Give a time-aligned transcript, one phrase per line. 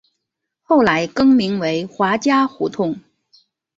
[0.63, 2.99] 后来更名为华嘉胡同。